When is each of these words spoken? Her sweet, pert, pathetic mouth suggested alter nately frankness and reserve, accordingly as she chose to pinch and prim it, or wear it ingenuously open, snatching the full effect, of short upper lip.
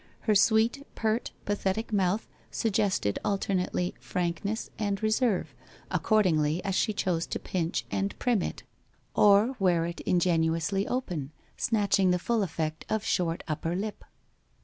Her 0.21 0.33
sweet, 0.33 0.83
pert, 0.95 1.29
pathetic 1.45 1.93
mouth 1.93 2.27
suggested 2.49 3.19
alter 3.23 3.53
nately 3.53 3.93
frankness 3.99 4.71
and 4.79 5.03
reserve, 5.03 5.53
accordingly 5.91 6.59
as 6.65 6.73
she 6.73 6.91
chose 6.91 7.27
to 7.27 7.37
pinch 7.37 7.85
and 7.91 8.17
prim 8.17 8.41
it, 8.41 8.63
or 9.13 9.55
wear 9.59 9.85
it 9.85 9.99
ingenuously 10.01 10.87
open, 10.87 11.33
snatching 11.55 12.09
the 12.09 12.17
full 12.17 12.41
effect, 12.41 12.83
of 12.89 13.03
short 13.05 13.43
upper 13.47 13.75
lip. 13.75 14.03